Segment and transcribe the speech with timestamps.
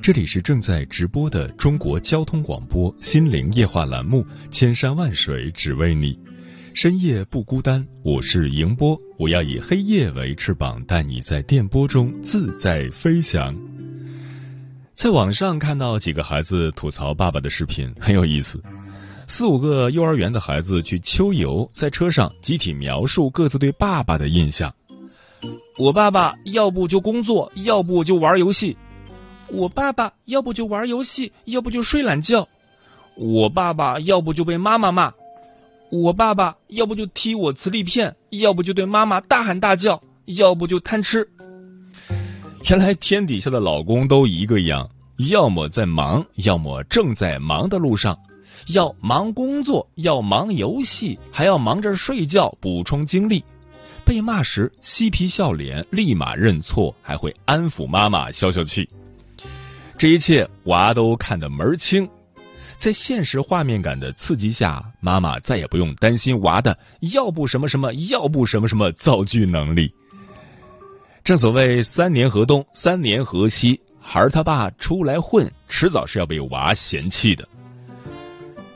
[0.00, 6.14] 这里是正在直播的中国交通广播心灵夜话栏目《千山万水只为你》，
[6.72, 13.54] 深夜不孤单，我是迎波，我要以黑夜为翅膀，带你在电波中自在飞翔。
[14.94, 18.62] 在网上看到几个孩子吐槽爸爸的视频，很有意思。
[19.26, 24.74] 四五个幼儿园的孩子去秋游，在车上集体描述各自对爸爸的印象。
[25.78, 28.76] 我爸爸要不就工作，要不就玩游戏；
[29.50, 32.48] 我爸爸要不就玩游戏，要不就睡懒觉；
[33.16, 35.12] 我爸爸要不就被妈妈骂；
[35.90, 41.28] 我爸爸要不就踢我磁力片，要不就对妈妈大喊大叫，要不就贪吃。
[42.68, 48.18] 原来天底下的老公都一个样，要么在忙，要么正在忙的路上，
[48.66, 53.42] 要忙工作，要忙游戏，还要忙着睡觉补充精力。
[54.04, 58.90] 被骂时嬉皮笑脸，立马认错，还会安抚妈妈消消气。
[59.98, 62.08] 这一切娃都看得门儿清。
[62.76, 69.92] 在现实画面感的刺激下，妈妈再也不用担心娃的要不什么什么，要不什么什么造句能力。
[71.24, 77.48] 正所谓三年河东，三年河西，孩儿他爸出来混，迟早是要被娃嫌弃的。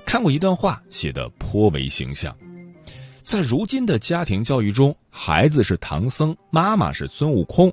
[0.04, 2.36] 看过一段话，写的颇为形象。
[3.22, 7.72] 在如今的家庭教育中，孩子是唐僧，妈妈是孙悟空。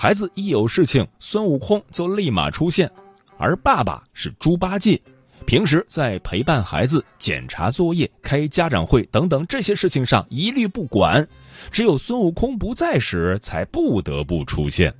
[0.00, 2.92] 孩子一有事情，孙悟空就立马出现，
[3.36, 5.02] 而爸爸是猪八戒。
[5.44, 11.26] 平时在陪伴孩子、检查作业、开家长会等等这些事情上一律不管，
[11.72, 14.94] 只有孙悟空不在时才不得不出现。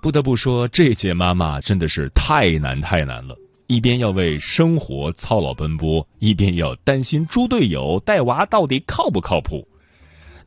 [0.00, 3.36] 不得不说，这届妈妈真的是太难太难了。
[3.66, 9.68] 一边要为生活操劳奔波，一边要担心猪队友带娃到底靠不靠谱。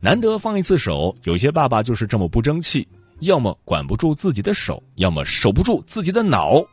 [0.06, 2.86] 难得放一次手，有些爸爸就是这么不争气，
[3.18, 6.64] 要么管不住自己的手，要么守不住自己的脑。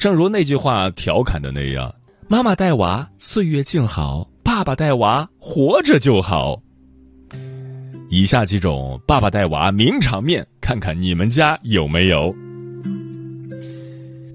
[0.00, 1.94] 正如那句话调侃的那样
[2.26, 6.60] ：“妈妈带娃岁月静好，爸爸带娃活着就好。”
[8.10, 12.34] 以下几种爸爸带娃名场面，看看你们家有没有。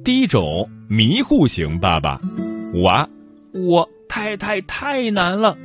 [0.06, 0.70] 第一种。
[0.92, 2.20] 迷糊型爸爸，
[2.82, 3.08] 娃，
[3.54, 5.56] 我太太太难了。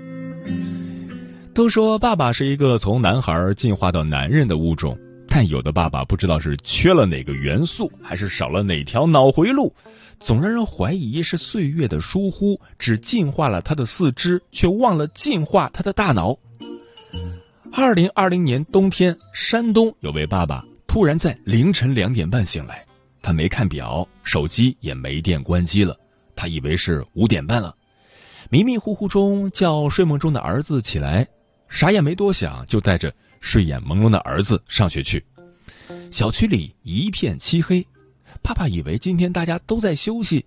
[1.54, 4.98] 都说爸爸是一个从男孩进化到男人的物种，
[5.28, 9.72] 但有的爸爸不知道是缺了哪个元素，还是少了哪条脑回路，
[10.18, 16.36] 总让人怀疑是岁月的疏忽，只进化了他的四肢，却忘了进化他的大脑。
[17.72, 22.84] 二零二零年冬天，山东有位爸爸突然在凌晨两点半醒来。
[23.22, 25.96] 他没看表，手机也没电关机了。
[26.34, 27.76] 他以为是五点半了，
[28.50, 31.28] 迷迷糊糊中叫睡梦中的儿子起来，
[31.74, 35.24] 啥也没多想，就带着睡眼朦胧的儿子上学去。
[36.12, 37.88] 小区里一片漆黑，
[38.42, 40.46] 爸爸以为今天大家都在休息。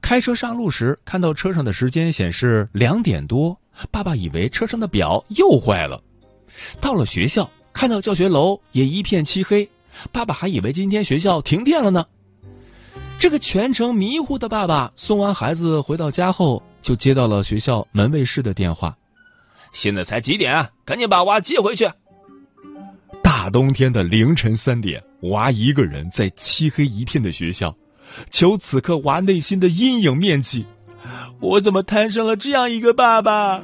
[0.00, 3.60] 开车上路时，看到车上的时间显示两点多，
[3.92, 6.02] 爸爸以为车上的表又坏了。
[6.80, 9.70] 到了学校，看到教学楼也一片漆黑。
[10.10, 12.06] 爸爸还以为今天学校停电了呢。
[13.20, 18.96] 这个全程迷糊的爸爸送完孩子回到家后，就接到了学校门卫室的电话。
[19.72, 20.70] 现在才几点啊？
[20.84, 21.90] 赶紧把娃接回去。
[23.22, 27.74] 大冬天的凌晨三点，娃一个人在漆黑一片的学校，
[28.30, 30.66] 求此刻娃内心的阴影面积。
[31.40, 33.62] 我怎么摊上了这样一个爸爸？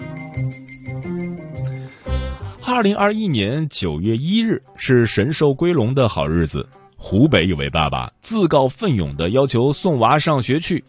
[2.65, 6.69] 二零二一年九月一日是神兽归笼的好日子。
[6.97, 10.85] 湖北有位爸爸自告奋勇的要求送娃上学去。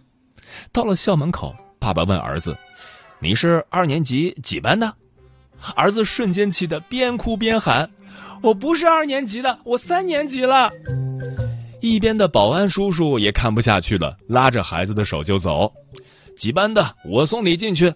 [0.71, 2.57] 到了校门口，爸爸问儿子
[3.21, 4.95] ：“你是二年级几班的？”
[5.75, 7.91] 儿子瞬间气得边哭边喊
[8.41, 10.71] ：“我不是二年级的，我三年级了。”
[11.81, 15.73] 一边的保安叔叔也看不下去了，拉着孩子的手就走。
[16.35, 17.93] 几班的，我送你进去。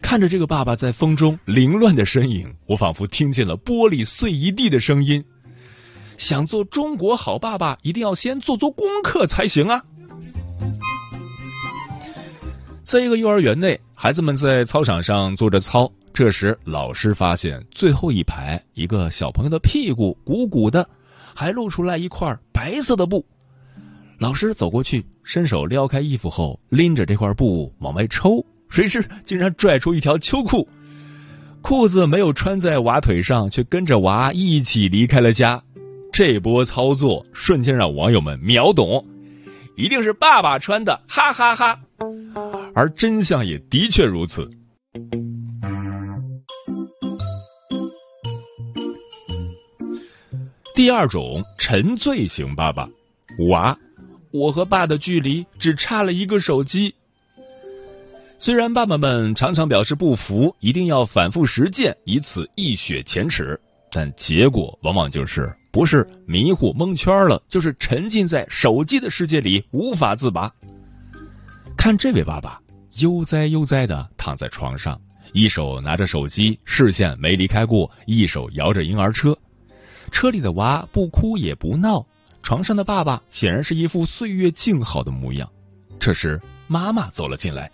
[0.00, 5.24] 看着这个爸爸在风中凌乱的身影，我仿佛听见了玻璃碎一地的声音。
[6.18, 9.82] 想做中国好爸爸，一定要先做做功课才行啊！
[12.84, 15.90] 在一个幼儿园内，孩子们在操场上做着操。
[16.16, 20.88] 这时，老师发现最后一排一个小朋友的屁股鼓鼓的，
[21.34, 23.26] 还露出来一块白色的布。
[24.18, 30.70] 老师走过去，伸手撩开衣服后，拎着这块布往外抽，谁知竟然拽出一条秋裤，
[31.60, 35.64] 裤子没有穿在娃腿上，却跟着娃一起离开了家。
[36.14, 39.04] 这波操作瞬间让网友们秒懂，
[39.76, 41.80] 一定是爸爸穿的，哈哈哈！
[42.74, 44.50] 而真相也的确如此。
[50.76, 52.86] 第二种沉醉型爸爸，
[53.48, 53.78] 娃，
[54.30, 56.94] 我和爸的距离只差了一个手机。
[58.38, 63.58] 虽然爸爸们常常表示不服，一定要反复实践，以此一雪前耻，
[63.90, 70.52] 但结果往往就是不是迷糊蒙圈了，就是沉浸在手机的世界里无法自拔。
[71.74, 72.60] 看这位爸爸，
[72.98, 75.00] 悠哉悠哉的躺在床上，
[75.32, 79.38] 一手拿着手机，视线没离开过，一手摇着婴儿车。
[80.10, 82.06] 车里的娃不哭也不闹，
[82.42, 85.50] 床上的爸爸显然是一副岁月静好的模样。
[85.98, 87.70] 这时，妈妈走了进来，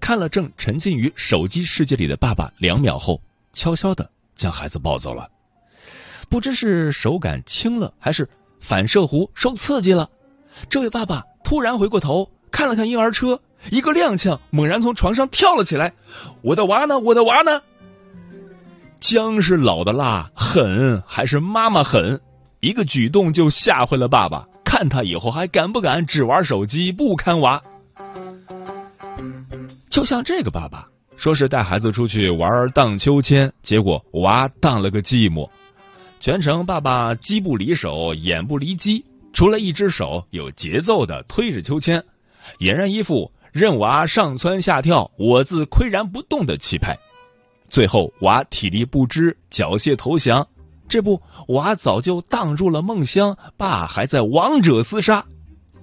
[0.00, 3.20] 看了正沉浸于手机世界里的爸爸两秒后，
[3.52, 5.28] 悄悄的将孩子抱走了。
[6.28, 8.28] 不知是手感轻了，还是
[8.60, 10.10] 反射弧受刺激了，
[10.68, 13.40] 这位爸爸突然回过头看了看婴儿车，
[13.70, 15.94] 一个踉跄，猛然从床上跳了起来
[16.42, 16.98] ：“我的娃呢？
[16.98, 17.62] 我的娃呢？”
[19.00, 22.20] 姜是老的辣，狠还是妈妈狠？
[22.60, 27.62] 一个举动就吓坏了爸爸，看他以后还敢不敢只玩手机不看娃？
[29.88, 35.48] 就像这个爸爸，说是带孩子出去玩荡秋千，结果娃荡了个寂寞，
[36.18, 42.04] 全程爸爸机不离手，眼不离机，除了一只手有节奏的推着秋千，
[42.58, 46.98] 俨然一副任娃上蹿下跳，我自岿然不动的气派。
[47.68, 50.48] 最后，娃体力不支，缴械投降。
[50.88, 55.26] 这不，娃早就荡入了梦乡，爸还在王者厮杀，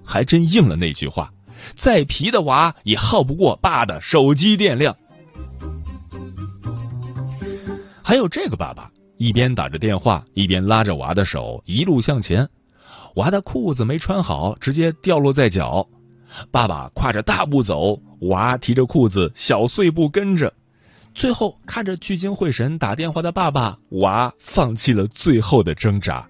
[0.04, 1.32] 还真应了那句话：
[1.76, 4.96] 再皮的娃也耗不过爸的手机电量。
[8.02, 12.48] 还有这个爸爸，一边打着电话，一边拉着娃的手一路向前。
[13.14, 15.86] 娃的裤子没穿好，直接掉落在脚。
[16.50, 20.52] 爸爸跨着大步走，娃提着裤子小碎步跟着。
[21.16, 26.28] 最后看着聚精会神打电话的爸爸，娃放弃了最后的挣扎。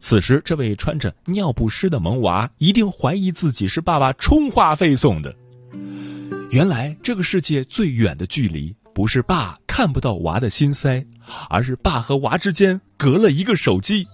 [0.00, 5.34] 此时，这位穿着尿不湿的萌娃一定怀疑自己是爸爸充话费送的。
[6.50, 11.04] 原来，这个世界最远的距离，不是爸看不到娃的心塞，
[11.48, 14.06] 而是爸和娃之间隔了一个手机。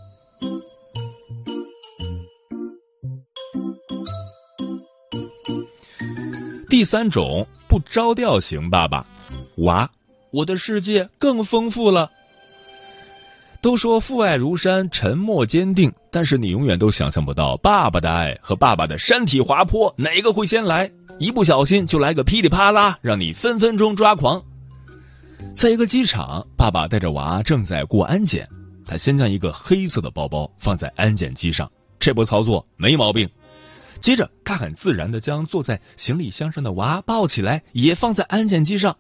[6.71, 9.07] 第三种不着调型爸爸。
[9.57, 9.91] 娃，
[10.31, 12.11] 我的世界更丰富了。
[13.63, 24.43] 都说父爱如山，沉默坚定，但是你永远都想象不到爸爸的爱和爸爸的山体滑坡哪个会先来，一不小心就来个噼里啪啦，让你分分钟抓狂。
[25.57, 28.49] 在一个机场，爸爸带着娃正在过安检，
[28.85, 33.29] 他先将一个黑色的包包放在安检机上，这波操作没毛病。
[34.01, 38.99] 接着，他很自然的将坐在行李箱上的娃抱起来，也放在安检机上。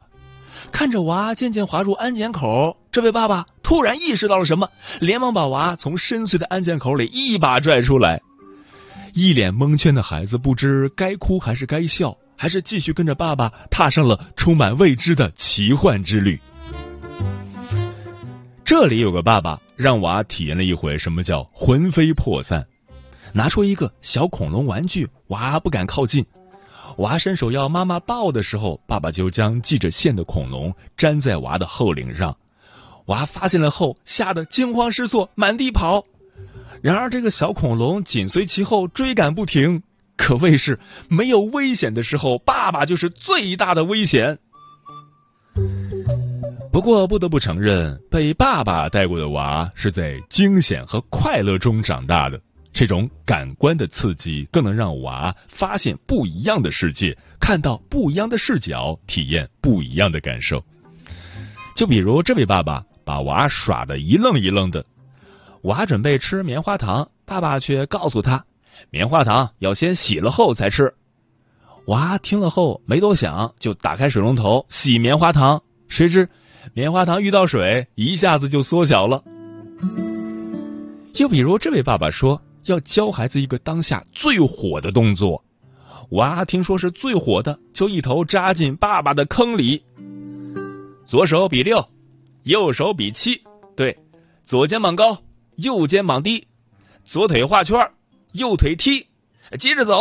[0.73, 4.71] 看着娃渐渐滑入安检口，这位爸爸突然意识到了什么，
[5.01, 8.23] 连忙把娃从深邃的安检口里一把拽出来。
[9.13, 16.39] 一脸蒙圈的孩子不知该哭还是该笑，还是继续跟着爸爸踏上了充满未知的奇幻之旅。
[18.65, 22.67] 这里有个爸爸让娃体验了一回什么叫魂飞魄散，
[23.33, 26.27] 拿出一个小恐龙玩具，娃不敢靠近。
[26.99, 32.37] 娃伸手要妈妈抱的时候，爸爸就将系着线的恐龙粘在娃的后领上。
[33.07, 36.05] 娃发现了后，吓得惊慌失措，满地跑。
[36.83, 39.83] 然而，这个小恐龙紧随其后，追赶不停。
[40.16, 44.38] 可谓是没有危险的时候，爸爸就是最大的危险。
[46.73, 52.40] 不过，不得不承认，被爸爸带过的娃是在惊险和快乐中长大的。
[52.76, 60.62] 这种感官的刺激，更能让娃发现不一样的世界，看到不一样的视角，体验不一样的感受。
[61.75, 64.85] 就比如这位爸爸把娃耍的一愣一愣的，
[65.62, 68.45] 娃准备吃棉花糖，爸爸却告诉他，
[68.90, 70.92] 棉花糖要先洗了后才吃。
[71.87, 76.28] 娃听了后没多想，就打开水龙头洗棉花糖，谁知
[76.75, 79.25] 棉花糖遇到水，一下子就缩小了。
[81.14, 85.45] 又比如这位爸爸说要教孩子一个当下最火的动作，
[86.11, 89.83] 娃听说是最火的，就一头扎进爸爸的坑里。
[91.07, 91.89] 左手比六，
[92.43, 93.43] 右手比七，
[93.77, 93.99] 对，
[94.45, 95.19] 左肩膀高，
[95.55, 96.49] 右肩膀低，
[97.05, 97.91] 左腿画圈，
[98.33, 99.07] 右腿踢，
[99.59, 99.95] 接着走。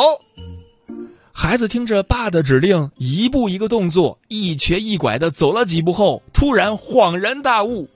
[1.32, 7.90] 孩子听着爸的指令，一步一个动作，一瘸一拐的走了几步后，突然恍然大悟。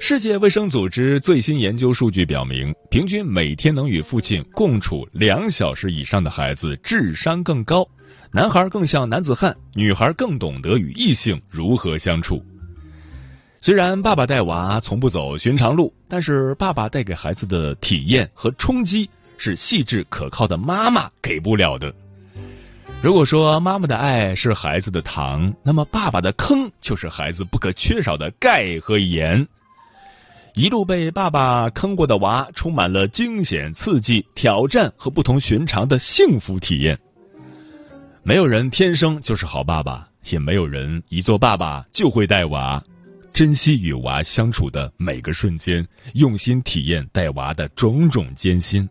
[0.00, 7.86] 世界卫生组织最新研究数据表明，平均每天能与父亲共处两小时以上的孩子智商更高，
[8.32, 12.44] 男孩更像男子汉，女孩更懂得与异性如何相处。
[13.58, 21.92] 虽然爸爸带娃从不走寻常路，但是爸爸带给孩子的体验和冲击是细致可靠的妈妈给不了的。
[23.02, 29.46] 如果说妈妈的爱是孩子的糖，那么爸爸的坑就是孩子不可缺少的钙和盐。
[30.58, 36.98] 一路被爸爸坑过的娃，充满了惊险、刺激、挑战和不同寻常的幸福体验。
[38.24, 42.82] 没有人天生就是好爸爸，也没有人一做爸爸就会带娃。
[43.32, 48.88] 珍惜与娃相处的每个瞬间，用心体验带娃的种种艰辛。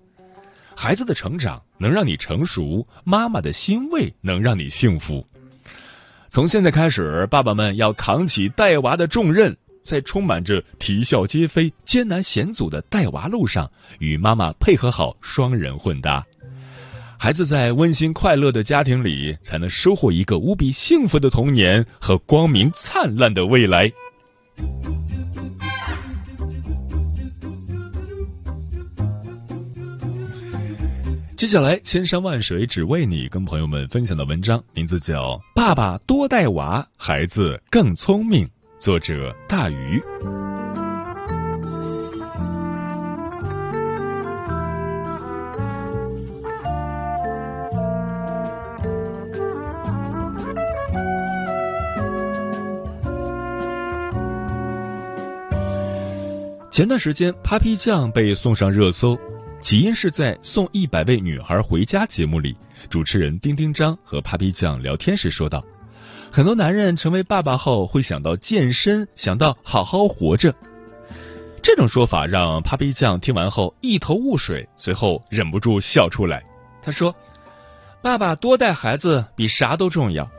[0.74, 5.27] 孩子的成长能让你成熟，妈妈的欣慰能让你幸福。
[6.29, 9.57] 从现在开始，爸爸们要扛起带娃的重任。
[9.88, 16.25] 在充满着啼笑皆非、艰难险阻的带娃路上，与妈妈配合好双人混搭，
[17.17, 23.89] 孩子在温馨快乐的家庭里，才能收获一个无比幸福的童年和光明灿烂的未来。
[31.38, 38.46] 接下来，千山万水只为你，跟朋友们分享的文章名字叫《爸爸多带娃，孩子更聪明》。
[38.79, 40.01] 作者大鱼。
[56.72, 59.17] 前段时间，Papi 酱被送上热搜，
[59.60, 62.55] 起因是在《送一百位女孩回家》节目里，
[62.88, 65.65] 主持人丁丁张和 Papi 酱聊天时说道。
[66.31, 70.53] 很多男人成为爸爸后会想到健身，想到好好活着。
[71.63, 76.43] 这种说法让 Papi 酱听完后一头雾水，随后忍不住笑出来。
[76.81, 77.15] 他说
[78.01, 80.29] ：“爸爸多带孩子比啥都重要。”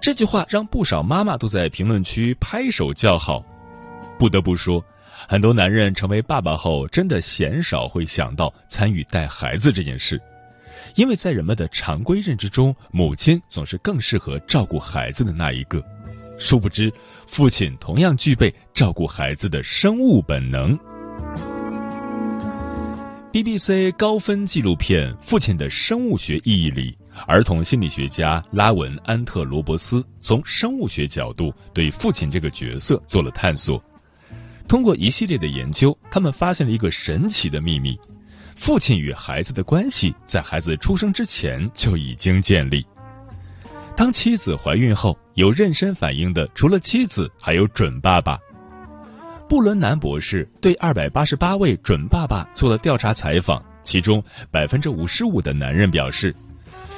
[0.00, 3.44] 这句话让不少妈妈都在评论区拍手叫好。
[4.18, 4.84] 不得不说，
[5.28, 10.20] 很多男人成为爸爸后，真的鲜少会想到参与带孩子这件事。
[10.94, 15.82] 因为在人们的常规认知中，母亲总是更适合照顾孩子的那一个。
[16.38, 16.92] 殊不知，
[17.28, 20.78] 父亲同样具备照顾孩子的生物本能。
[23.32, 33.82] BBC 高分纪录片《父亲的生物学意义》里，儿童心理学家拉文·安特罗伯斯从生物学角度对父亲这个角色做了探索。
[34.68, 37.98] 通过一系列的研究，他们发现了一个神奇的秘密。
[38.56, 42.86] 父亲与孩子的关系在孩子出生之前就已经建立。
[43.96, 48.38] 当妻子怀孕后，有妊娠反应的除了妻子，还有准爸爸。
[49.48, 56.34] 布伦南博士对二百八十八位准爸爸做了调查采访，其中百分之五十五的男人表示，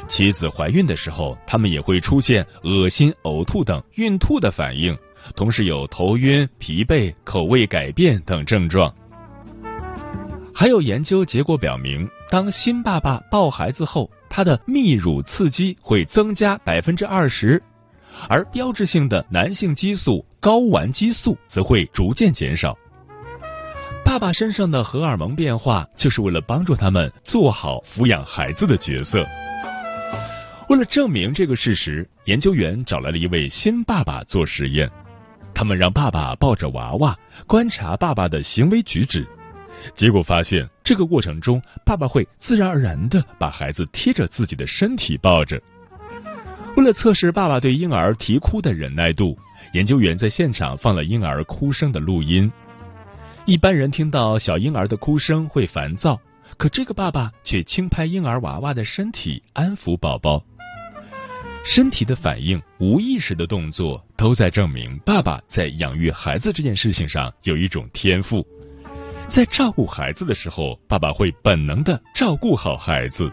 [0.07, 4.97] 妻子怀孕的时候，他们也会出现恶心、呕吐等孕吐的反应，
[5.35, 8.95] 同时有头晕、疲惫、口味改变等症状。
[10.55, 17.61] 还有研究结果表明，当新爸爸抱孩子后，他的泌乳刺激会增加百分之二十，
[18.29, 22.79] 而标志性的男性激素睾丸激素则会逐渐减少。
[24.05, 29.27] 爸爸身上的荷尔蒙变化，就是为了帮助他们做好抚养孩子的角色。
[30.69, 34.89] 为了证明这个事实，研究员找来了一位新爸爸做实验，
[35.53, 37.19] 他们让爸爸抱着娃娃，
[37.49, 39.27] 观察爸爸的行为举止。
[39.95, 45.61] 结果发现，这个过程中，爸爸会自然而然的把孩子贴着自己的身体抱着。
[46.77, 49.39] 为了测试爸爸对婴儿啼哭的忍耐度，
[49.73, 52.51] 研究员在现场放了婴儿哭声的录音。
[53.47, 56.19] 一般人听到小婴儿的哭声会烦躁，
[56.57, 60.43] 可这个爸爸却轻拍婴儿娃娃的身体，安抚宝宝。
[61.67, 68.47] 身体的反应、无意识的动作，都在证明爸爸在养育孩子这件事情上有一种天赋。
[69.27, 73.29] 在照顾孩子的时候，爸爸会本能的照顾好孩子。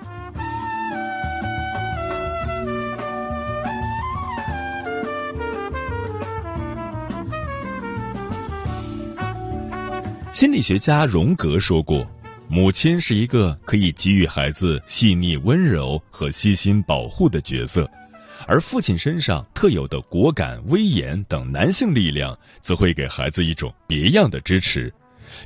[10.32, 12.10] 心理学家荣格说过。
[12.48, 17.90] 母亲是一个可以给予孩子细腻温柔和悉心保护的角色，
[18.46, 24.94] 而父亲身上特有的果敢、威严等男性力量，则会给孩子一种别样的支持，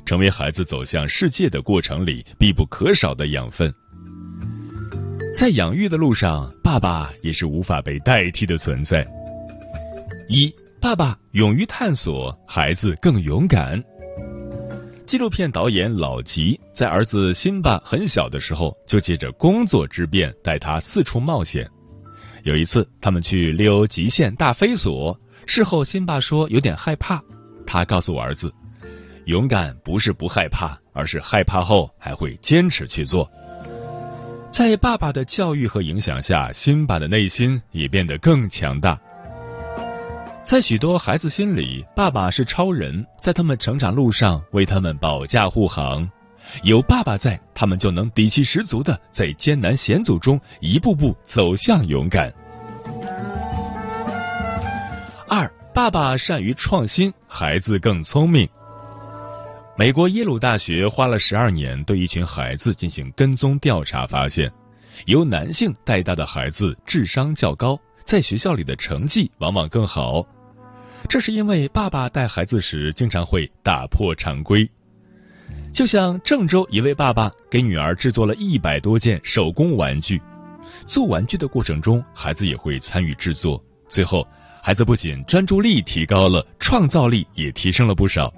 [0.04, 3.72] 成为孩子走向世界的过程里必不可少的养分。
[5.34, 9.06] 在养育的路上，爸爸也是无法被代替的存在。
[10.28, 13.82] 一，爸爸勇于探索，孩子更勇敢。
[15.06, 21.68] 纪录片导演老吉在儿子辛巴很小的时候，就借着工作之便带他四处冒险。
[22.42, 25.16] 有一次，他们去溜极限大飞索，
[25.46, 27.22] 事后辛巴说有点害怕。
[27.66, 28.52] 他告诉我儿子，
[29.26, 33.28] 勇敢不是不害怕，而是害怕后还会坚持去做。
[34.52, 38.96] 在爸爸的教育和影响下，辛巴的内心也变得更强大。
[40.44, 46.08] 在许多孩子心里，爸爸是超人，在他们成长路上为他们保驾护航。
[46.62, 52.32] 有爸爸在，他们就能底气十足的在艰难险阻中一步步走向勇敢。
[55.28, 58.48] 二，爸爸善于创新，孩子更聪明。
[59.78, 64.50] 美国耶鲁大学花了十二年对一群孩子进行跟踪调查，发现
[65.04, 70.24] 由男性带大的孩子智商较高，在学校里的成绩往往更好。
[71.10, 74.66] 这是因为爸爸带孩子时经常会打破常规，
[75.74, 80.22] 就像郑州一位爸爸给女儿制作了一百多件手工玩具，
[80.86, 83.62] 做玩具的过程中，孩子也会参与制作。
[83.90, 84.26] 最后，
[84.62, 88.32] 孩子不仅专注力提高了，创造力也提升了不少。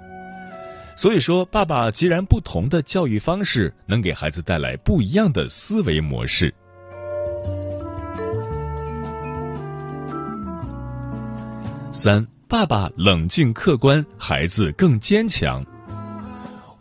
[0.99, 6.53] 所以说，爸爸截然不同的教育方式，能给孩子带来不一样的思维模式。
[11.89, 12.27] 三。
[12.49, 15.65] 爸爸冷静客观，孩子更坚强。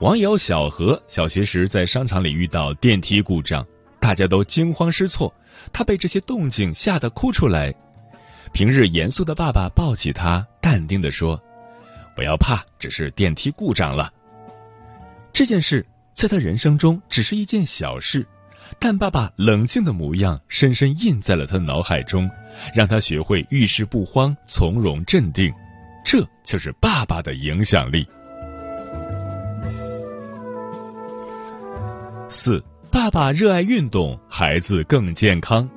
[0.01, 3.65] 网友小何小学时在商场里遇到电梯故障，
[4.01, 5.33] 大家都惊慌失措，
[5.73, 7.73] 他被这些动静吓得哭出来。
[8.53, 11.41] 平日严肃的爸爸抱起他，淡定的说
[12.19, 14.13] ：“不要怕，只是电梯故障了。”
[15.33, 18.27] 这件事在他人生中只是一件小事，
[18.81, 22.29] 但爸爸冷静的模样深深印在了他的脑海中。
[22.75, 25.55] 让他学会遇事不慌、从容镇定，
[26.05, 28.05] 这就是爸爸的影响力。
[32.29, 35.71] 四，爸爸热爱运动，孩子更健康。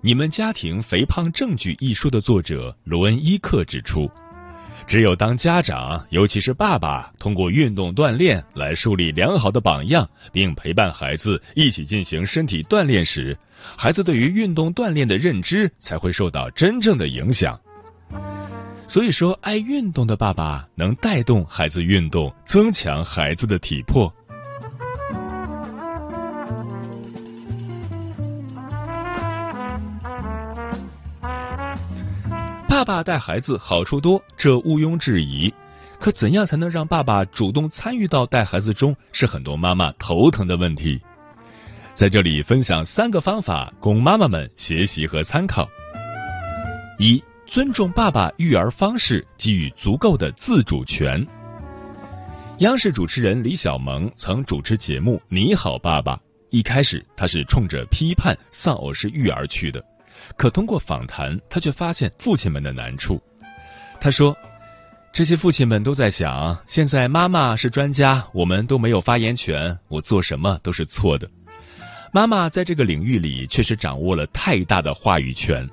[0.00, 4.10] 你们家庭肥胖证据一书的作者罗恩·伊克指出。
[4.90, 13.38] 只有当家长，尤其是爸爸，通过运动锻炼来树立良好的榜样，并陪伴孩子一起进行身体锻炼时，
[13.78, 17.60] 孩子对于运动锻炼的认知才会受到真正的影响。
[18.88, 24.12] 所以说，爱运动的爸爸能带动孩子运动，增强孩子的体魄。
[32.90, 35.54] 爸带孩子好处多，这毋庸置疑。
[36.00, 41.00] 可怎样才能让爸爸主动参与到带孩子中，是很多妈妈头疼的问题。
[41.94, 45.68] 在这里分享三个方法，供妈妈们学习和参考。
[46.98, 51.24] 一、尊重爸爸育儿方式，给予足够的自主权。
[52.58, 56.16] 央视主持人李小萌曾主持节目《你好，爸爸》，
[56.50, 59.80] 一开始他是冲着批判丧偶式育儿去的。
[60.36, 63.20] 可通过访谈，他却发现父亲们的难处。
[64.00, 64.36] 他说
[65.12, 71.28] ：“这些父亲们都在想，现在妈妈是专家，我们都没有发言权，我做什么都是错的。
[72.12, 75.68] 妈妈在这个领域里确实掌握了太大的话语权。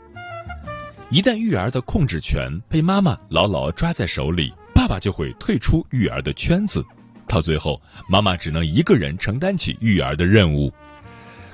[1.10, 6.84] 一旦育儿的控制权被妈妈牢牢抓在手里，爸爸就会退出育儿的圈子，
[7.28, 10.74] 到最后，妈妈只能一个人承担起育儿的任务。”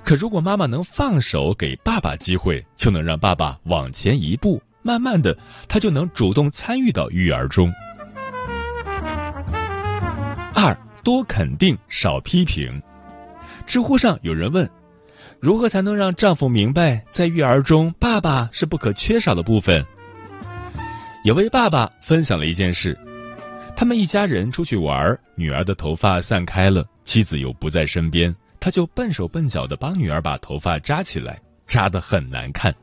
[0.06, 5.38] 可如果妈妈能放手给爸爸机会，就能让爸爸往前一步，慢慢的，
[5.68, 7.72] 他就能主动参与到育儿中。
[10.54, 12.82] 二多肯定，少批评。
[13.66, 14.70] 知乎上有人问，
[15.40, 19.86] 如何才能让丈夫明白，在育儿中，爸爸是不可缺少的部分？
[21.24, 22.98] 有位爸爸分享了一件事，
[23.74, 28.36] 他们一家人出去玩，女儿的头发散开了，妻子又不在身边。
[28.64, 32.74] 他就笨手笨脚的帮女儿把头发扎起来，扎得很难看。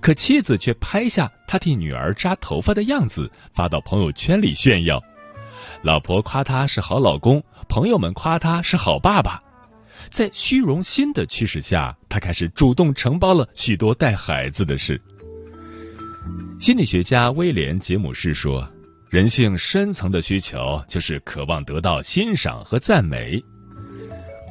[0.00, 5.02] 可妻子却拍下他替女儿扎头发的样子，发到朋友圈里炫耀。
[5.82, 9.42] 老婆夸他是好老公，朋友们夸他是好爸爸。
[10.08, 14.98] 在虚荣心的驱使下，他开始主动承包了许多带孩子的事。
[16.58, 18.66] 心理学家威廉·杰姆士说
[19.12, 23.44] ：“人性深层的需求就是渴望得到欣赏和赞美。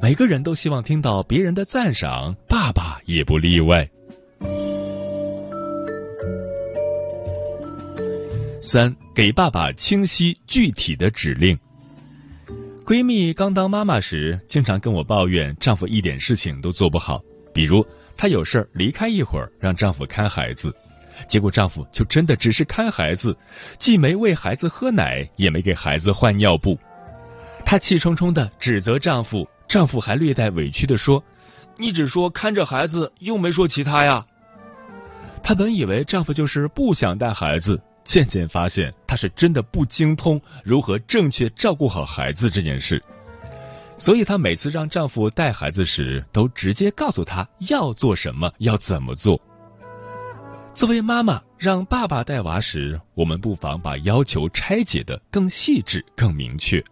[0.02, 3.88] 每个人都希望听到别人的赞赏，爸爸也不例外。”
[8.64, 11.60] 三，给爸爸清晰具体的指令。
[12.84, 17.22] 闺蜜刚当妈妈时，经常跟我抱怨丈夫一点事情都做不好，
[17.54, 17.86] 比如
[18.18, 20.76] 她有事儿离开一会儿，让丈夫看孩子，
[21.28, 23.38] 结果丈夫就真的只是看孩子，
[23.78, 26.80] 既没喂孩子喝奶，也没给孩子换尿布。
[27.64, 31.24] 她气冲冲的指责丈夫，丈夫还略带委屈的说
[31.80, 34.26] ：“你只说看着孩子，又没说其他呀。”
[35.42, 37.82] 她本以为丈夫就是不想带孩子。
[38.04, 43.02] 渐渐发现，她是真的不精通如何正确照顾好孩子这件事，
[43.98, 49.40] 所以她每次让丈夫带孩子时，都直接告诉他要做什么，要怎么做。
[50.76, 56.84] 作为妈妈，让爸爸带娃时，我们不妨把要求拆解的更细致、更明确，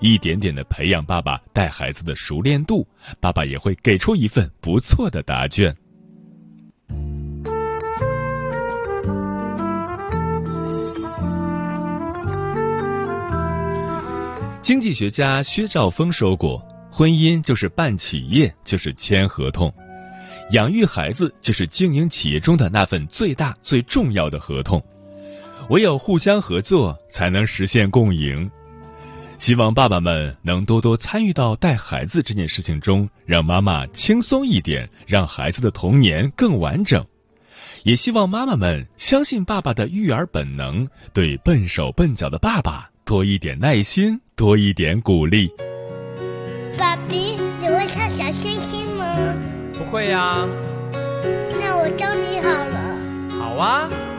[0.00, 2.86] 一点点的培养爸爸带孩子的熟练度，
[3.20, 5.76] 爸爸也会给出一份不错的答卷。
[14.62, 19.68] 经济学家薛兆丰说过：“婚姻就是办企业，就是签合同；
[20.52, 24.80] 养育孩子就是经营企业中的那份最大最重要的合同。
[25.70, 28.48] 唯有互相合作，才能实现共赢。”
[29.40, 37.04] 希望爸爸们能多多参与到带孩子这件事情中，让妈妈轻松一点，让孩子的童年更完整。
[37.82, 44.20] 也希望妈妈们相信爸爸的育儿本能，对笨手笨脚的爸爸多一点耐心。
[44.36, 45.50] 多一点鼓励。
[46.78, 49.06] 爸比，你会唱小星星吗？
[49.72, 50.46] 不会呀。
[51.58, 53.38] 那我教你好了。
[53.38, 54.09] 好啊。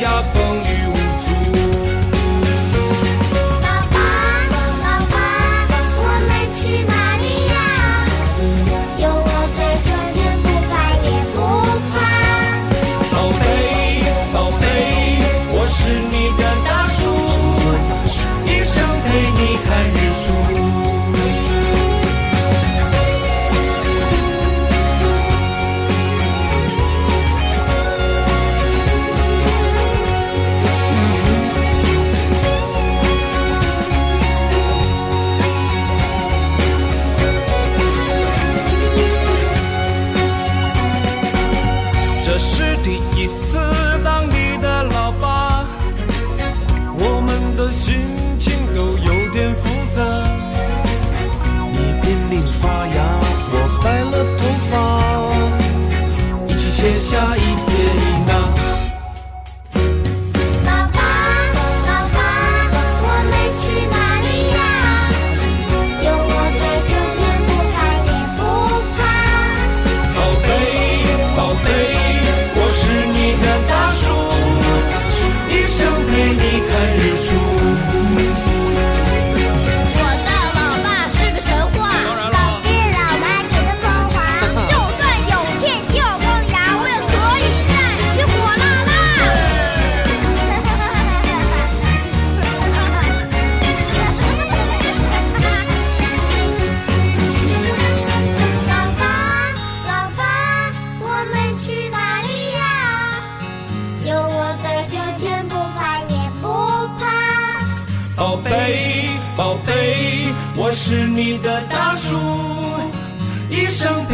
[0.00, 0.69] 呀，风雨。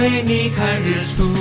[0.09, 1.35] 陪你看日出。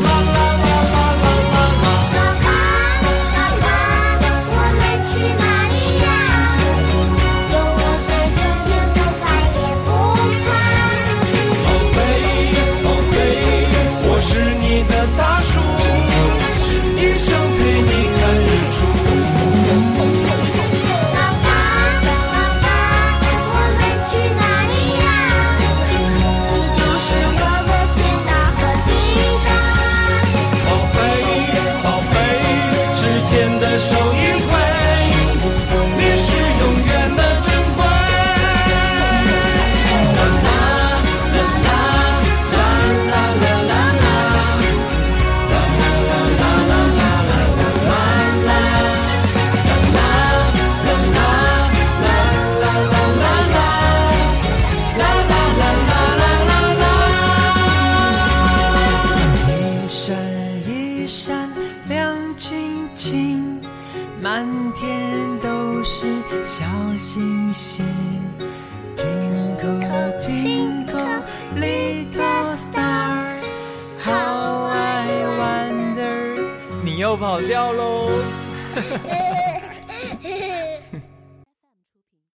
[33.46, 34.25] 人的手艺